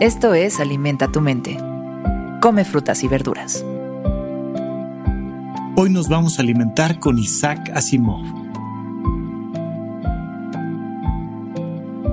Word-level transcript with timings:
Esto 0.00 0.32
es 0.32 0.60
Alimenta 0.60 1.10
tu 1.10 1.20
mente. 1.20 1.58
Come 2.40 2.64
frutas 2.64 3.02
y 3.02 3.08
verduras. 3.08 3.64
Hoy 5.74 5.90
nos 5.90 6.08
vamos 6.08 6.38
a 6.38 6.42
alimentar 6.42 7.00
con 7.00 7.18
Isaac 7.18 7.72
Asimov. 7.74 8.22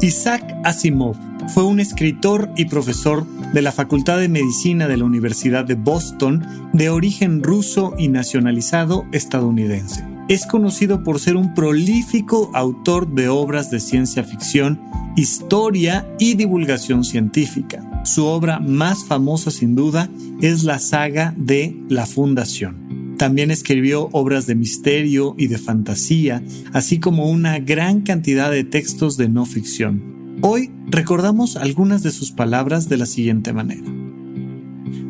Isaac 0.02 0.41
Asimov 0.63 1.16
fue 1.53 1.63
un 1.63 1.80
escritor 1.80 2.49
y 2.55 2.66
profesor 2.66 3.23
de 3.53 3.61
la 3.61 3.71
Facultad 3.71 4.17
de 4.17 4.30
Medicina 4.30 4.88
de 4.88 4.97
la 4.97 5.05
Universidad 5.05 5.63
de 5.63 5.75
Boston 5.75 6.44
de 6.73 6.89
origen 6.89 7.44
ruso 7.44 7.94
y 7.99 8.08
nacionalizado 8.08 9.05
estadounidense. 9.11 10.14
Es 10.28 10.48
conocido 10.48 11.04
por 11.04 11.20
ser 11.20 11.36
un 11.36 11.54
prolífico 11.54 12.50
autor 12.56 13.08
de 13.08 13.30
obras 13.30 13.70
de 13.70 13.80
ciencia 13.80 14.23
ficción 14.23 14.81
historia 15.16 16.08
y 16.20 16.34
divulgación 16.34 17.04
científica. 17.04 18.02
Su 18.04 18.26
obra 18.26 18.59
más 18.59 19.06
famosa 19.06 19.52
sin 19.52 19.76
duda 19.76 20.09
es 20.42 20.64
la 20.64 20.80
saga 20.80 21.34
de 21.38 21.78
La 21.90 22.06
Fundación. 22.06 23.16
También 23.18 23.52
escribió 23.52 24.09
obras 24.12 24.46
de 24.46 24.56
misterio 24.56 25.36
y 25.38 25.48
de 25.48 25.58
fantasía, 25.58 26.44
así 26.73 27.00
como 27.00 27.30
una 27.30 27.59
gran 27.59 28.02
cantidad 28.02 28.52
de 28.52 28.64
textos 28.64 29.16
de 29.18 29.30
no 29.30 29.46
ficción. 29.46 30.38
Hoy 30.42 30.72
recordamos 30.88 31.56
algunas 31.56 32.03
de 32.03 32.12
sus 32.12 32.31
palabras 32.31 32.90
de 32.90 32.98
la 32.98 33.06
siguiente 33.06 33.53
manera. 33.53 33.90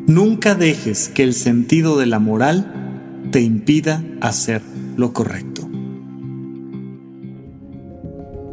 Nunca 0.07 0.53
dejes 0.53 1.09
que 1.09 1.23
el 1.23 1.33
sentido 1.33 1.97
de 1.97 2.05
la 2.05 2.19
moral 2.19 3.23
te 3.31 3.41
impida 3.41 4.03
hacer 4.21 4.74
lo 4.95 5.13
correcto. 5.13 5.69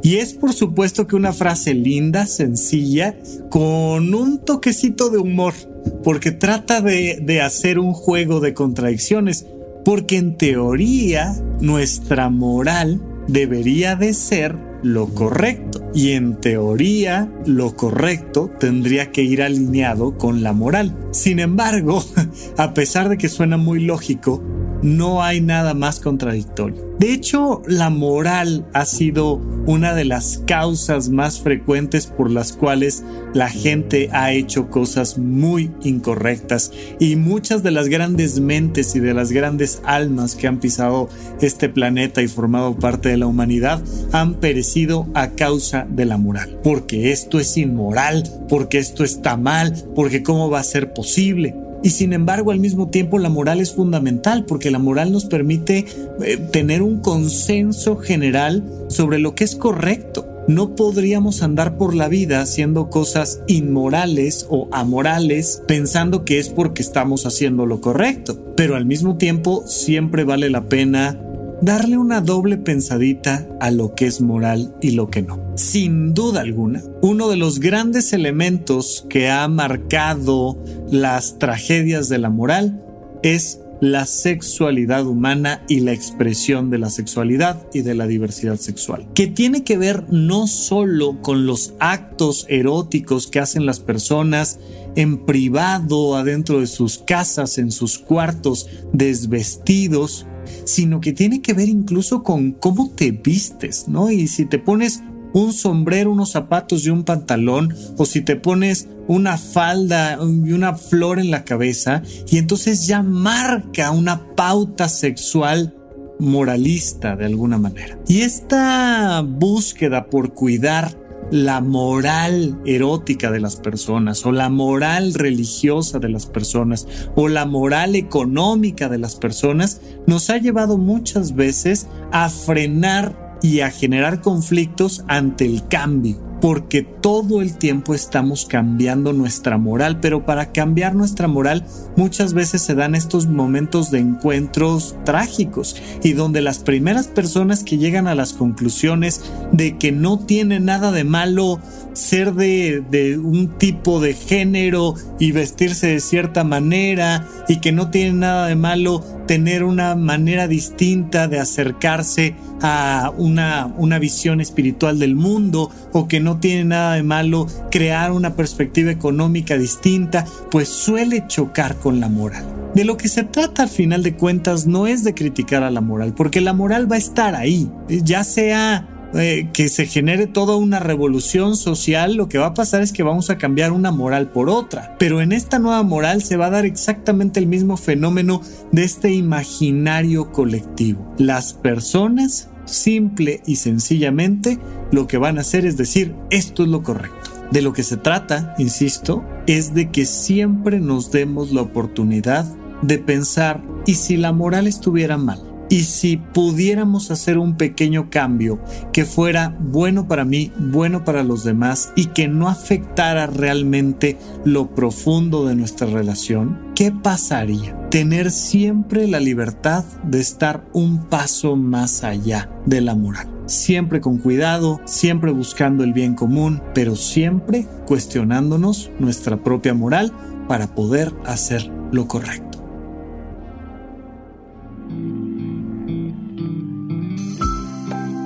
Y 0.02 0.16
es 0.16 0.34
por 0.34 0.52
supuesto 0.52 1.06
que 1.06 1.14
una 1.14 1.32
frase 1.32 1.74
linda, 1.74 2.26
sencilla, 2.26 3.16
con 3.50 4.14
un 4.14 4.44
toquecito 4.44 5.10
de 5.10 5.18
humor, 5.18 5.54
porque 6.02 6.32
trata 6.32 6.80
de, 6.80 7.20
de, 7.22 7.40
hacer 7.40 7.78
un 7.78 7.92
juego 7.92 8.40
de 8.40 8.52
contradicciones, 8.52 9.46
porque 9.84 10.16
en 10.16 10.36
teoría 10.36 11.34
nuestra 11.60 12.30
moral 12.30 13.00
debería 13.28 13.94
de 13.94 14.12
ser 14.12 14.56
lo 14.82 15.08
correcto. 15.08 15.80
Y 15.94 16.12
en 16.12 16.40
teoría, 16.40 17.30
lo 17.46 17.76
correcto 17.76 18.50
tendría 18.58 19.12
que 19.12 19.22
ir 19.22 19.42
alineado 19.42 20.16
con 20.16 20.42
la 20.42 20.52
moral. 20.52 20.96
Sin 21.12 21.38
embargo, 21.38 22.04
a 22.56 22.74
pesar 22.74 23.08
de 23.08 23.18
que 23.18 23.28
suena 23.28 23.56
muy 23.56 23.80
lógico, 23.80 24.42
no 24.82 25.22
hay 25.22 25.40
nada 25.40 25.74
más 25.74 26.00
contradictorio. 26.00 26.92
De 26.98 27.12
hecho, 27.12 27.62
la 27.66 27.90
moral 27.90 28.64
ha 28.74 28.84
sido 28.84 29.40
una 29.66 29.94
de 29.94 30.04
las 30.04 30.42
causas 30.46 31.08
más 31.08 31.40
frecuentes 31.40 32.06
por 32.06 32.30
las 32.30 32.52
cuales 32.52 33.02
la 33.34 33.48
gente 33.48 34.08
ha 34.12 34.32
hecho 34.32 34.70
cosas 34.70 35.18
muy 35.18 35.70
incorrectas 35.82 36.70
y 37.00 37.16
muchas 37.16 37.62
de 37.62 37.70
las 37.70 37.88
grandes 37.88 38.38
mentes 38.40 38.94
y 38.94 39.00
de 39.00 39.14
las 39.14 39.32
grandes 39.32 39.82
almas 39.84 40.36
que 40.36 40.46
han 40.46 40.60
pisado 40.60 41.08
este 41.40 41.68
planeta 41.68 42.22
y 42.22 42.28
formado 42.28 42.76
parte 42.76 43.08
de 43.08 43.16
la 43.16 43.26
humanidad 43.26 43.82
han 44.12 44.34
perecido 44.34 45.08
a 45.14 45.30
causa 45.30 45.86
de 45.88 46.04
la 46.04 46.18
moral. 46.18 46.60
Porque 46.62 47.10
esto 47.10 47.40
es 47.40 47.56
inmoral, 47.56 48.22
porque 48.48 48.78
esto 48.78 49.02
está 49.02 49.36
mal, 49.36 49.74
porque 49.94 50.22
cómo 50.22 50.50
va 50.50 50.60
a 50.60 50.64
ser 50.64 50.92
posible. 50.92 51.54
Y 51.82 51.90
sin 51.90 52.12
embargo, 52.12 52.52
al 52.52 52.60
mismo 52.60 52.88
tiempo, 52.88 53.18
la 53.18 53.28
moral 53.28 53.60
es 53.60 53.72
fundamental 53.72 54.44
porque 54.44 54.70
la 54.70 54.78
moral 54.78 55.12
nos 55.12 55.24
permite 55.24 55.86
eh, 56.22 56.36
tener 56.36 56.82
un 56.82 57.00
consenso 57.00 57.96
general 57.96 58.62
sobre 58.88 59.18
lo 59.18 59.34
que 59.34 59.44
es 59.44 59.56
correcto. 59.56 60.28
No 60.48 60.74
podríamos 60.74 61.42
andar 61.42 61.76
por 61.76 61.94
la 61.94 62.08
vida 62.08 62.40
haciendo 62.40 62.90
cosas 62.90 63.40
inmorales 63.46 64.46
o 64.48 64.68
amorales 64.72 65.62
pensando 65.68 66.24
que 66.24 66.38
es 66.38 66.48
porque 66.48 66.82
estamos 66.82 67.26
haciendo 67.26 67.66
lo 67.66 67.80
correcto. 67.80 68.54
Pero 68.56 68.76
al 68.76 68.84
mismo 68.84 69.16
tiempo 69.16 69.64
siempre 69.66 70.24
vale 70.24 70.50
la 70.50 70.68
pena 70.68 71.18
darle 71.62 71.96
una 71.96 72.20
doble 72.20 72.58
pensadita 72.58 73.48
a 73.60 73.70
lo 73.70 73.94
que 73.94 74.06
es 74.06 74.20
moral 74.20 74.74
y 74.80 74.90
lo 74.90 75.08
que 75.08 75.22
no. 75.22 75.40
Sin 75.54 76.12
duda 76.12 76.40
alguna, 76.40 76.82
uno 77.02 77.28
de 77.28 77.36
los 77.36 77.60
grandes 77.60 78.12
elementos 78.12 79.06
que 79.08 79.30
ha 79.30 79.46
marcado 79.46 80.58
las 80.92 81.38
tragedias 81.38 82.10
de 82.10 82.18
la 82.18 82.28
moral 82.28 82.84
es 83.22 83.60
la 83.80 84.04
sexualidad 84.06 85.06
humana 85.06 85.64
y 85.68 85.80
la 85.80 85.92
expresión 85.92 86.70
de 86.70 86.78
la 86.78 86.90
sexualidad 86.90 87.66
y 87.72 87.80
de 87.80 87.94
la 87.94 88.06
diversidad 88.06 88.56
sexual, 88.56 89.08
que 89.14 89.26
tiene 89.26 89.64
que 89.64 89.78
ver 89.78 90.04
no 90.12 90.46
solo 90.46 91.20
con 91.22 91.46
los 91.46 91.74
actos 91.80 92.46
eróticos 92.48 93.26
que 93.26 93.40
hacen 93.40 93.66
las 93.66 93.80
personas 93.80 94.60
en 94.94 95.24
privado, 95.24 96.14
adentro 96.14 96.60
de 96.60 96.66
sus 96.66 96.98
casas, 96.98 97.58
en 97.58 97.72
sus 97.72 97.98
cuartos, 97.98 98.68
desvestidos, 98.92 100.26
sino 100.64 101.00
que 101.00 101.12
tiene 101.12 101.40
que 101.40 101.54
ver 101.54 101.68
incluso 101.68 102.22
con 102.22 102.52
cómo 102.52 102.92
te 102.94 103.10
vistes, 103.12 103.88
¿no? 103.88 104.10
Y 104.10 104.28
si 104.28 104.44
te 104.44 104.58
pones 104.58 105.02
un 105.32 105.52
sombrero, 105.52 106.12
unos 106.12 106.30
zapatos 106.30 106.84
y 106.84 106.90
un 106.90 107.04
pantalón, 107.04 107.74
o 107.96 108.04
si 108.04 108.20
te 108.20 108.36
pones 108.36 108.88
una 109.08 109.36
falda 109.38 110.18
y 110.20 110.52
una 110.52 110.74
flor 110.74 111.18
en 111.18 111.30
la 111.30 111.44
cabeza, 111.44 112.02
y 112.30 112.38
entonces 112.38 112.86
ya 112.86 113.02
marca 113.02 113.90
una 113.90 114.34
pauta 114.34 114.88
sexual 114.88 115.74
moralista 116.18 117.16
de 117.16 117.26
alguna 117.26 117.58
manera. 117.58 117.98
Y 118.06 118.20
esta 118.20 119.22
búsqueda 119.22 120.06
por 120.06 120.34
cuidar 120.34 120.96
la 121.30 121.62
moral 121.62 122.60
erótica 122.66 123.30
de 123.30 123.40
las 123.40 123.56
personas 123.56 124.24
o 124.26 124.32
la 124.32 124.50
moral 124.50 125.14
religiosa 125.14 125.98
de 125.98 126.10
las 126.10 126.26
personas 126.26 126.86
o 127.16 127.28
la 127.28 127.46
moral 127.46 127.96
económica 127.96 128.90
de 128.90 128.98
las 128.98 129.16
personas 129.16 129.80
nos 130.06 130.28
ha 130.28 130.36
llevado 130.36 130.76
muchas 130.76 131.34
veces 131.34 131.88
a 132.12 132.28
frenar 132.28 133.38
y 133.40 133.60
a 133.60 133.70
generar 133.70 134.20
conflictos 134.20 135.04
ante 135.08 135.46
el 135.46 135.66
cambio 135.68 136.31
porque 136.42 136.82
todo 136.82 137.40
el 137.40 137.56
tiempo 137.56 137.94
estamos 137.94 138.46
cambiando 138.46 139.12
nuestra 139.12 139.58
moral, 139.58 140.00
pero 140.00 140.26
para 140.26 140.50
cambiar 140.50 140.92
nuestra 140.92 141.28
moral 141.28 141.64
muchas 141.96 142.34
veces 142.34 142.62
se 142.62 142.74
dan 142.74 142.96
estos 142.96 143.28
momentos 143.28 143.92
de 143.92 144.00
encuentros 144.00 144.96
trágicos 145.04 145.76
y 146.02 146.14
donde 146.14 146.40
las 146.40 146.58
primeras 146.58 147.06
personas 147.06 147.62
que 147.62 147.78
llegan 147.78 148.08
a 148.08 148.16
las 148.16 148.32
conclusiones 148.32 149.22
de 149.52 149.78
que 149.78 149.92
no 149.92 150.18
tiene 150.18 150.58
nada 150.58 150.90
de 150.90 151.04
malo 151.04 151.60
ser 151.92 152.34
de, 152.34 152.82
de 152.90 153.18
un 153.18 153.56
tipo 153.58 154.00
de 154.00 154.14
género 154.14 154.94
y 155.20 155.30
vestirse 155.30 155.86
de 155.88 156.00
cierta 156.00 156.42
manera 156.42 157.28
y 157.46 157.60
que 157.60 157.70
no 157.70 157.90
tiene 157.90 158.14
nada 158.14 158.48
de 158.48 158.56
malo 158.56 159.04
tener 159.26 159.62
una 159.62 159.94
manera 159.94 160.48
distinta 160.48 161.28
de 161.28 161.38
acercarse 161.38 162.34
a 162.60 163.12
una, 163.16 163.72
una 163.76 163.98
visión 163.98 164.40
espiritual 164.40 164.98
del 164.98 165.16
mundo 165.16 165.70
o 165.92 166.08
que 166.08 166.20
no 166.20 166.31
tiene 166.38 166.64
nada 166.64 166.94
de 166.94 167.02
malo 167.02 167.46
crear 167.70 168.12
una 168.12 168.34
perspectiva 168.34 168.90
económica 168.90 169.56
distinta, 169.56 170.24
pues 170.50 170.68
suele 170.68 171.24
chocar 171.26 171.76
con 171.76 172.00
la 172.00 172.08
moral. 172.08 172.44
De 172.74 172.84
lo 172.84 172.96
que 172.96 173.08
se 173.08 173.24
trata 173.24 173.64
al 173.64 173.68
final 173.68 174.02
de 174.02 174.14
cuentas 174.14 174.66
no 174.66 174.86
es 174.86 175.04
de 175.04 175.14
criticar 175.14 175.62
a 175.62 175.70
la 175.70 175.80
moral, 175.80 176.14
porque 176.14 176.40
la 176.40 176.54
moral 176.54 176.90
va 176.90 176.96
a 176.96 176.98
estar 176.98 177.34
ahí, 177.34 177.70
ya 177.88 178.24
sea 178.24 178.88
eh, 179.14 179.50
que 179.52 179.68
se 179.68 179.84
genere 179.86 180.26
toda 180.26 180.56
una 180.56 180.78
revolución 180.78 181.54
social, 181.54 182.14
lo 182.14 182.28
que 182.28 182.38
va 182.38 182.46
a 182.46 182.54
pasar 182.54 182.80
es 182.80 182.92
que 182.92 183.02
vamos 183.02 183.28
a 183.28 183.36
cambiar 183.36 183.72
una 183.72 183.90
moral 183.90 184.30
por 184.30 184.48
otra. 184.48 184.96
Pero 184.98 185.20
en 185.20 185.32
esta 185.32 185.58
nueva 185.58 185.82
moral 185.82 186.22
se 186.22 186.38
va 186.38 186.46
a 186.46 186.50
dar 186.50 186.64
exactamente 186.64 187.38
el 187.38 187.46
mismo 187.46 187.76
fenómeno 187.76 188.40
de 188.70 188.84
este 188.84 189.12
imaginario 189.12 190.32
colectivo. 190.32 191.14
Las 191.18 191.52
personas, 191.52 192.48
simple 192.64 193.42
y 193.46 193.56
sencillamente, 193.56 194.58
lo 194.90 195.06
que 195.06 195.18
van 195.18 195.38
a 195.38 195.42
hacer 195.42 195.66
es 195.66 195.76
decir, 195.76 196.14
esto 196.30 196.62
es 196.62 196.68
lo 196.68 196.82
correcto. 196.82 197.30
De 197.50 197.62
lo 197.62 197.72
que 197.72 197.82
se 197.82 197.96
trata, 197.96 198.54
insisto, 198.58 199.24
es 199.46 199.74
de 199.74 199.90
que 199.90 200.06
siempre 200.06 200.80
nos 200.80 201.10
demos 201.10 201.52
la 201.52 201.62
oportunidad 201.62 202.46
de 202.82 202.98
pensar, 202.98 203.62
¿y 203.86 203.94
si 203.94 204.16
la 204.16 204.32
moral 204.32 204.66
estuviera 204.66 205.16
mal? 205.16 205.51
Y 205.72 205.84
si 205.84 206.18
pudiéramos 206.18 207.10
hacer 207.10 207.38
un 207.38 207.56
pequeño 207.56 208.10
cambio 208.10 208.60
que 208.92 209.06
fuera 209.06 209.56
bueno 209.58 210.06
para 210.06 210.26
mí, 210.26 210.52
bueno 210.58 211.02
para 211.02 211.22
los 211.22 211.44
demás 211.44 211.94
y 211.96 212.08
que 212.08 212.28
no 212.28 212.50
afectara 212.50 213.26
realmente 213.26 214.18
lo 214.44 214.74
profundo 214.74 215.46
de 215.46 215.54
nuestra 215.54 215.86
relación, 215.86 216.58
¿qué 216.74 216.92
pasaría? 216.92 217.88
Tener 217.88 218.30
siempre 218.32 219.08
la 219.08 219.18
libertad 219.18 219.82
de 220.04 220.20
estar 220.20 220.62
un 220.74 221.06
paso 221.06 221.56
más 221.56 222.04
allá 222.04 222.50
de 222.66 222.82
la 222.82 222.94
moral. 222.94 223.30
Siempre 223.46 224.02
con 224.02 224.18
cuidado, 224.18 224.78
siempre 224.84 225.32
buscando 225.32 225.84
el 225.84 225.94
bien 225.94 226.14
común, 226.14 226.60
pero 226.74 226.96
siempre 226.96 227.66
cuestionándonos 227.86 228.90
nuestra 228.98 229.42
propia 229.42 229.72
moral 229.72 230.12
para 230.48 230.74
poder 230.74 231.14
hacer 231.24 231.72
lo 231.92 232.06
correcto. 232.08 232.51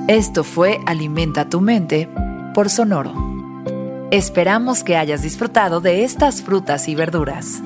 Esto 0.07 0.45
fue 0.45 0.79
Alimenta 0.85 1.49
tu 1.49 1.59
mente 1.59 2.07
por 2.53 2.69
Sonoro. 2.69 3.13
Esperamos 4.09 4.85
que 4.85 4.95
hayas 4.95 5.21
disfrutado 5.21 5.81
de 5.81 6.05
estas 6.05 6.41
frutas 6.41 6.87
y 6.87 6.95
verduras. 6.95 7.61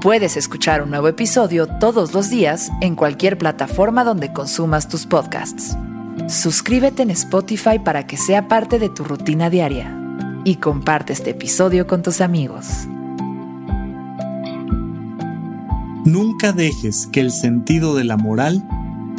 Puedes 0.00 0.38
escuchar 0.38 0.82
un 0.82 0.88
nuevo 0.88 1.08
episodio 1.08 1.66
todos 1.66 2.14
los 2.14 2.30
días 2.30 2.70
en 2.80 2.96
cualquier 2.96 3.36
plataforma 3.36 4.04
donde 4.04 4.32
consumas 4.32 4.88
tus 4.88 5.04
podcasts. 5.04 5.76
Suscríbete 6.28 7.02
en 7.02 7.10
Spotify 7.10 7.78
para 7.78 8.06
que 8.06 8.16
sea 8.16 8.48
parte 8.48 8.78
de 8.78 8.88
tu 8.88 9.04
rutina 9.04 9.50
diaria 9.50 9.94
y 10.44 10.56
comparte 10.56 11.12
este 11.12 11.32
episodio 11.32 11.86
con 11.86 12.00
tus 12.00 12.22
amigos. 12.22 12.64
Nunca 16.06 16.52
dejes 16.52 17.06
que 17.12 17.20
el 17.20 17.30
sentido 17.30 17.94
de 17.94 18.04
la 18.04 18.16
moral 18.16 18.66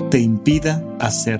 te 0.09 0.17
impida 0.17 0.83
hacer 0.99 1.39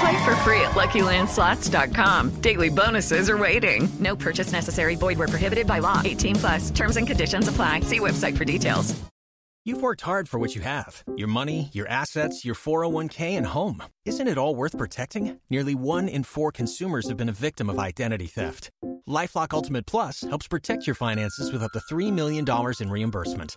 Play 0.00 0.24
for 0.24 0.34
free 0.36 0.60
at 0.60 0.72
LuckyLandSlots.com. 0.72 2.30
Daily 2.40 2.70
bonuses 2.70 3.28
are 3.28 3.38
waiting. 3.38 3.88
No 4.00 4.16
purchase 4.16 4.52
necessary. 4.52 4.94
Void 4.94 5.18
were 5.18 5.28
prohibited 5.28 5.66
by 5.66 5.80
law. 5.80 6.00
18 6.04 6.36
plus. 6.36 6.70
Terms 6.70 6.96
and 6.96 7.06
conditions 7.06 7.48
apply. 7.48 7.80
See 7.80 8.00
website 8.00 8.36
for 8.36 8.44
details. 8.44 9.00
You've 9.64 9.80
worked 9.80 10.00
hard 10.00 10.28
for 10.28 10.40
what 10.40 10.56
you 10.56 10.62
have: 10.62 11.04
your 11.16 11.28
money, 11.28 11.70
your 11.72 11.86
assets, 11.86 12.44
your 12.44 12.56
401k, 12.56 13.36
and 13.36 13.46
home. 13.46 13.84
Isn't 14.04 14.26
it 14.26 14.36
all 14.36 14.56
worth 14.56 14.76
protecting? 14.76 15.38
Nearly 15.50 15.76
one 15.76 16.08
in 16.08 16.24
four 16.24 16.50
consumers 16.50 17.06
have 17.06 17.16
been 17.16 17.28
a 17.28 17.32
victim 17.46 17.70
of 17.70 17.78
identity 17.78 18.26
theft. 18.26 18.70
LifeLock 19.08 19.52
Ultimate 19.54 19.86
Plus 19.86 20.22
helps 20.22 20.48
protect 20.48 20.88
your 20.88 20.96
finances 20.96 21.52
with 21.52 21.62
up 21.62 21.70
to 21.72 21.80
three 21.88 22.10
million 22.10 22.44
dollars 22.44 22.80
in 22.80 22.90
reimbursement. 22.90 23.56